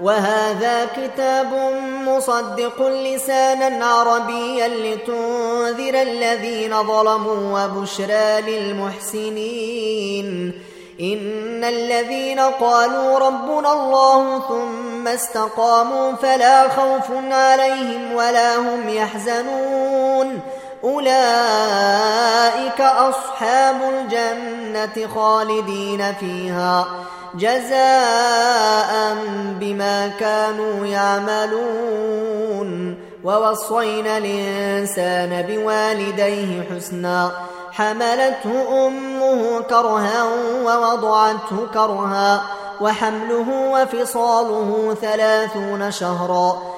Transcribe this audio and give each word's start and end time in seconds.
وهذا 0.00 0.84
كتاب 0.84 1.72
مصدق 2.06 2.82
لسانا 2.86 3.86
عربيا 3.86 4.68
لتنذر 4.68 6.02
الذين 6.02 6.82
ظلموا 6.82 7.64
وبشرى 7.64 8.40
للمحسنين. 8.40 10.28
إن 11.00 11.64
الذين 11.64 12.40
قالوا 12.40 13.18
ربنا 13.18 13.72
الله 13.72 14.42
ثم 14.48 15.08
استقاموا 15.08 16.12
فلا 16.12 16.68
خوف 16.68 17.10
عليهم 17.30 18.12
ولا 18.12 18.56
هم 18.56 18.88
يحزنون. 18.88 20.40
أولئك 20.84 22.80
أصحاب 22.80 23.76
الجنة 23.82 25.08
خالدين 25.14 26.14
فيها. 26.20 26.86
جزاء 27.34 29.16
بما 29.60 30.08
كانوا 30.08 30.86
يعملون. 30.86 32.68
ووصينا 33.24 34.18
الإنسان 34.18 35.42
بوالديه 35.42 36.62
حسنا. 36.70 37.30
حملته 37.72 38.86
أمه 38.86 39.60
كرها 39.60 40.24
ووضعته 40.64 41.66
كرها. 41.74 42.42
وحمله 42.80 43.70
وفصاله 43.72 44.96
ثلاثون 45.02 45.90
شهرا. 45.90 46.77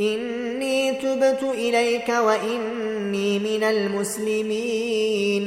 إني 0.00 0.92
تبت 0.92 1.42
إليك 1.54 2.08
وإني 2.08 3.38
من 3.38 3.64
المسلمين. 3.64 5.42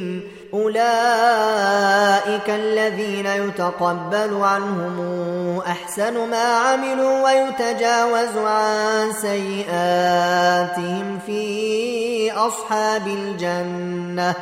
أولئك 0.53 2.49
الذين 2.49 3.25
يتقبل 3.25 4.33
عنهم 4.41 5.57
أحسن 5.67 6.29
ما 6.29 6.57
عملوا 6.57 7.25
ويتجاوز 7.25 8.37
عن 8.37 9.13
سيئاتهم 9.21 11.19
في 11.25 12.31
أصحاب 12.31 13.07
الجنة. 13.07 14.33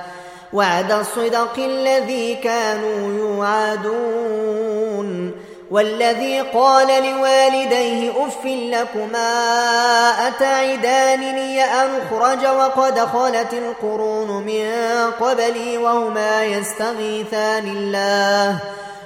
وعد 0.54 0.92
الصدق 0.92 1.60
الذي 1.60 2.36
كانوا 2.36 3.14
يوعدون. 3.20 4.93
والذي 5.74 6.42
قال 6.42 6.88
لوالديه 6.88 8.12
أف 8.12 8.46
لكما 8.46 9.30
أتعدانني 10.28 11.64
أن 11.64 11.90
أخرج 12.02 12.46
وقد 12.46 13.00
خلت 13.00 13.54
القرون 13.54 14.44
من 14.44 14.72
قبلي 15.20 15.78
وهما 15.78 16.44
يستغيثان 16.44 17.68
الله 17.68 18.58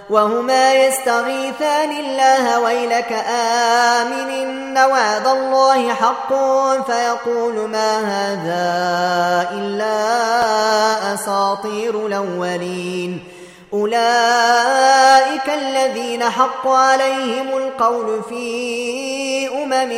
وهما 0.10 0.74
يستغيثان 0.74 1.92
الله 1.92 2.60
ويلك 2.60 3.12
آمن 3.30 4.30
إن 4.30 4.78
وعد 4.78 5.28
الله 5.28 5.94
حق 5.94 6.34
فيقول 6.92 7.70
ما 7.70 8.00
هذا 8.00 9.50
إلا 9.52 9.94
أساطير 11.14 12.08
الأولين 12.08 13.37
أولئك 13.74 15.50
الذين 15.50 16.24
حق 16.24 16.68
عليهم 16.68 17.58
القول 17.58 18.24
في 18.30 19.48
أمم 19.48 19.94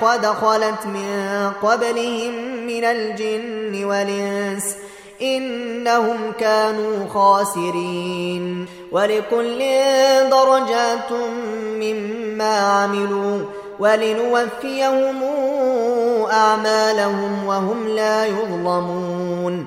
قد 0.00 0.26
خلت 0.26 0.86
من 0.86 1.50
قبلهم 1.62 2.34
من 2.66 2.84
الجن 2.84 3.84
والإنس 3.84 4.76
إنهم 5.22 6.32
كانوا 6.40 7.08
خاسرين 7.08 8.66
ولكل 8.92 9.58
درجات 10.30 11.12
مما 11.80 12.58
عملوا 12.58 13.38
ولنوفيهم 13.78 15.22
أعمالهم 16.32 17.46
وهم 17.46 17.88
لا 17.88 18.26
يظلمون 18.26 19.66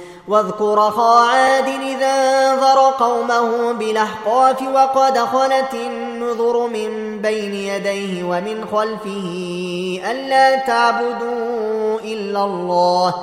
واذكر 0.27 0.87
أخا 0.87 1.19
عاد 1.19 1.67
إذا 1.67 2.07
انذر 2.07 2.79
قومه 2.99 3.71
بالأحقاف 3.71 4.61
وقد 4.61 5.17
خلت 5.17 5.73
النذر 5.73 6.67
من 6.67 7.21
بين 7.21 7.53
يديه 7.53 8.23
ومن 8.23 8.65
خلفه 8.71 9.99
ألا 10.11 10.55
تعبدوا 10.55 11.99
إلا 11.99 12.43
الله. 12.45 13.13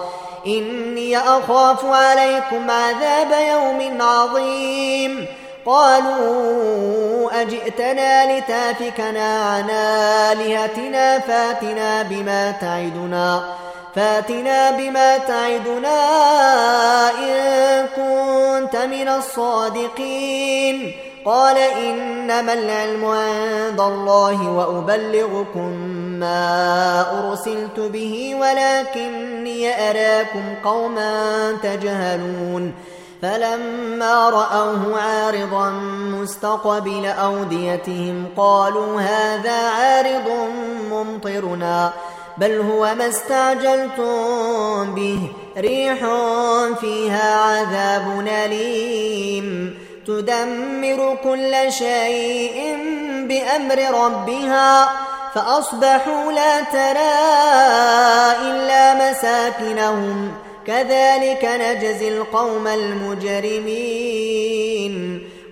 إني 0.46 1.18
أخاف 1.18 1.84
عليكم 1.84 2.70
عذاب 2.70 3.30
يوم 3.50 4.02
عظيم. 4.02 5.26
قالوا 5.66 7.42
أجئتنا 7.42 8.38
لتافكنا 8.38 9.42
عن 9.42 9.70
آلهتنا 9.70 11.18
فاتنا 11.18 12.02
بما 12.02 12.50
تعدنا. 12.50 13.42
فاتنا 13.98 14.70
بما 14.70 15.18
تعدنا 15.18 16.00
إن 17.18 17.86
كنت 17.86 18.76
من 18.76 19.08
الصادقين 19.08 20.92
قال 21.24 21.56
إنما 21.58 22.52
العلم 22.52 23.04
عند 23.04 23.80
الله 23.80 24.50
وأبلغكم 24.50 25.72
ما 26.20 27.04
أرسلت 27.20 27.80
به 27.80 28.34
ولكني 28.40 29.90
أراكم 29.90 30.42
قوما 30.64 31.52
تجهلون 31.62 32.74
فلما 33.22 34.30
رأوه 34.30 35.00
عارضا 35.00 35.70
مستقبل 36.20 37.06
أوديتهم 37.06 38.26
قالوا 38.36 39.00
هذا 39.00 39.68
عارض 39.68 40.28
ممطرنا 40.90 41.92
بل 42.40 42.60
هو 42.60 42.94
ما 42.94 43.08
استعجلتم 43.08 44.94
به. 44.94 45.18
ريح 45.58 45.98
فيها 46.80 47.36
عذاب 47.36 48.26
أليم. 48.44 49.78
تدمر 50.06 51.18
كل 51.24 51.72
شيء 51.72 52.76
بأمر 53.28 54.04
ربها. 54.04 54.88
فأصبحوا 55.34 56.32
لا 56.32 56.60
ترى 56.60 57.14
إلا 58.50 59.10
مساكنهم. 59.10 60.32
كذلك 60.66 61.48
نجزي 61.60 62.08
القوم 62.08 62.66
المجرمين. 62.66 63.98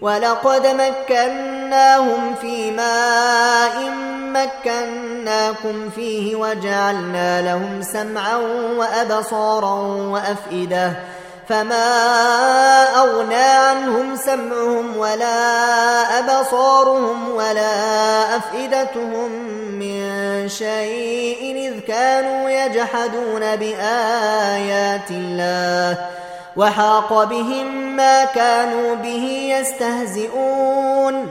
ولقد 0.01 0.67
مكناهم 0.67 2.35
في 2.41 2.71
ماء 2.71 3.91
مكناكم 4.37 5.91
فيه 5.91 6.37
وجعلنا 6.37 7.43
لهم 7.43 7.83
سمعا 7.83 8.37
وأبصارا 8.77 9.75
وأفئدة 10.13 10.93
فما 11.49 11.85
أغنى 12.97 13.35
عنهم 13.35 14.17
سمعهم 14.17 14.97
ولا 14.97 15.39
أبصارهم 16.19 17.31
ولا 17.31 18.37
أفئدتهم 18.37 19.31
من 19.79 20.49
شيء 20.49 21.57
إذ 21.57 21.81
كانوا 21.81 22.51
يجحدون 22.51 23.57
بآيات 23.57 25.11
الله 25.11 25.99
وحاق 26.57 27.25
بهم 27.25 27.97
ما 27.97 28.25
كانوا 28.25 28.95
به 28.95 29.57
يستهزئون 29.59 31.31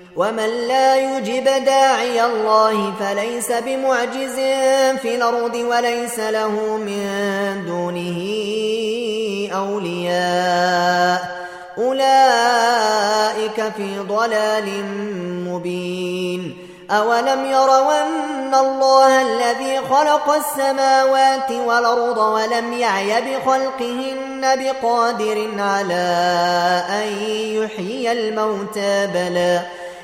ومن 0.15 0.67
لا 0.67 0.95
يجب 0.95 1.43
داعي 1.43 2.25
الله 2.25 2.93
فليس 2.99 3.51
بمعجز 3.51 4.35
في 5.01 5.15
الأرض 5.15 5.55
وليس 5.55 6.19
له 6.19 6.77
من 6.77 7.63
دونه 7.65 8.19
أولياء 9.55 11.41
أولئك 11.77 13.73
في 13.77 13.99
ضلال 13.99 14.85
مبين 15.47 16.57
أولم 16.91 17.45
يروا 17.45 18.01
أن 18.01 18.55
الله 18.55 19.21
الذي 19.21 19.79
خلق 19.89 20.29
السماوات 20.29 21.51
والأرض 21.51 22.17
ولم 22.17 22.73
يعي 22.73 23.21
بخلقهن 23.21 24.41
بقادر 24.43 25.49
على 25.57 26.05
أن 26.89 27.07
يحيي 27.31 28.11
الموتى 28.11 29.07
بلى 29.07 29.61